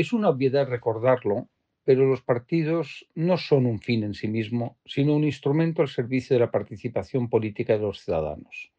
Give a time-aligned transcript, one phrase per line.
[0.00, 1.50] Es una obviedad recordarlo,
[1.84, 6.34] pero los partidos no son un fin en sí mismo, sino un instrumento al servicio
[6.34, 8.72] de la participación política de los ciudadanos.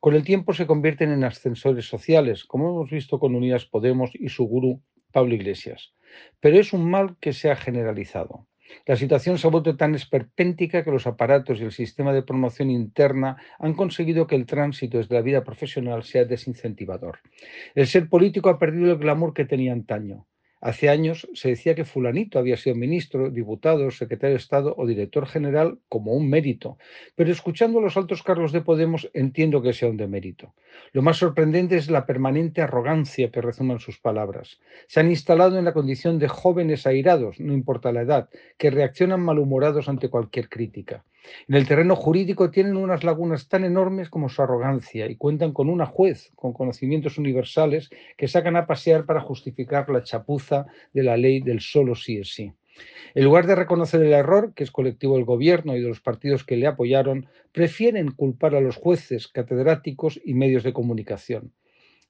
[0.00, 4.28] Con el tiempo se convierten en ascensores sociales, como hemos visto con Unidas Podemos y
[4.28, 4.82] su gurú
[5.12, 5.94] Pablo Iglesias.
[6.40, 8.48] Pero es un mal que se ha generalizado.
[8.86, 12.72] La situación se ha vuelto tan esperpéntica que los aparatos y el sistema de promoción
[12.72, 17.20] interna han conseguido que el tránsito desde la vida profesional sea desincentivador.
[17.76, 20.26] El ser político ha perdido el glamour que tenía antaño.
[20.60, 25.26] Hace años se decía que fulanito había sido ministro, diputado, secretario de Estado o director
[25.26, 26.76] general como un mérito,
[27.14, 30.54] pero escuchando a los altos cargos de Podemos entiendo que sea un demérito.
[30.92, 34.60] Lo más sorprendente es la permanente arrogancia que resuman sus palabras.
[34.86, 39.22] Se han instalado en la condición de jóvenes airados, no importa la edad, que reaccionan
[39.22, 41.04] malhumorados ante cualquier crítica.
[41.48, 45.68] En el terreno jurídico tienen unas lagunas tan enormes como su arrogancia y cuentan con
[45.68, 51.16] una juez con conocimientos universales que sacan a pasear para justificar la chapuza de la
[51.16, 52.52] ley del solo sí es sí.
[53.14, 56.44] En lugar de reconocer el error, que es colectivo del gobierno y de los partidos
[56.44, 61.52] que le apoyaron, prefieren culpar a los jueces, catedráticos y medios de comunicación.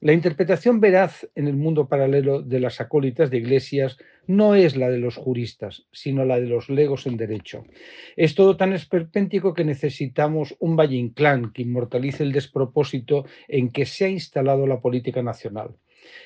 [0.03, 4.89] La interpretación veraz en el mundo paralelo de las acólitas de iglesias no es la
[4.89, 7.65] de los juristas, sino la de los legos en derecho.
[8.17, 13.85] Es todo tan esperpéntico que necesitamos un Valle Inclán que inmortalice el despropósito en que
[13.85, 15.77] se ha instalado la política nacional.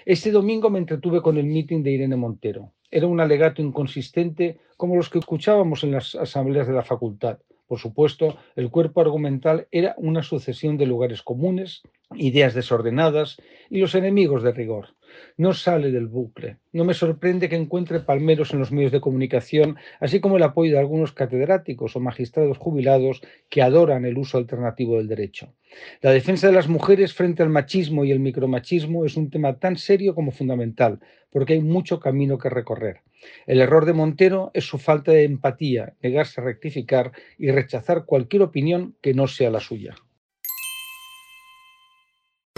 [0.04, 2.74] Este domingo me entretuve con el mitin de Irene Montero.
[2.92, 7.40] Era un alegato inconsistente como los que escuchábamos en las asambleas de la facultad.
[7.66, 11.82] Por supuesto, el cuerpo argumental era una sucesión de lugares comunes,
[12.16, 13.36] ideas desordenadas
[13.70, 14.88] y los enemigos de rigor.
[15.36, 16.58] No sale del bucle.
[16.72, 20.72] No me sorprende que encuentre palmeros en los medios de comunicación, así como el apoyo
[20.72, 25.54] de algunos catedráticos o magistrados jubilados que adoran el uso alternativo del derecho.
[26.00, 29.76] La defensa de las mujeres frente al machismo y el micromachismo es un tema tan
[29.76, 31.00] serio como fundamental,
[31.30, 33.00] porque hay mucho camino que recorrer.
[33.46, 38.42] El error de Montero es su falta de empatía, negarse a rectificar y rechazar cualquier
[38.42, 39.94] opinión que no sea la suya.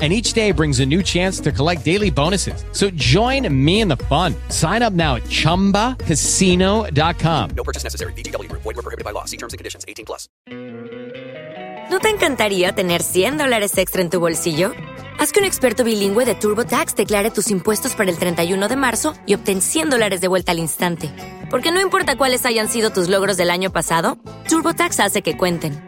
[0.00, 2.64] And each day brings a new chance to collect daily bonuses.
[2.70, 4.36] So join me in the fun.
[4.48, 7.50] Sign up now at chumbacasino.com.
[7.56, 8.12] No purchase necessary.
[8.12, 8.62] VGW Group.
[8.62, 9.24] Void were prohibited by law.
[9.24, 9.84] See terms and conditions.
[9.88, 10.28] 18 plus.
[11.90, 14.72] ¿No te encantaría tener 100 dólares extra en tu bolsillo?
[15.18, 19.14] Haz que un experto bilingüe de TurboTax declare tus impuestos para el 31 de marzo
[19.26, 21.10] y obtén 100 dólares de vuelta al instante.
[21.50, 25.87] Porque no importa cuáles hayan sido tus logros del año pasado, TurboTax hace que cuenten.